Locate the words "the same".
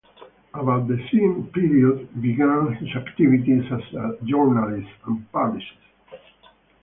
0.87-1.43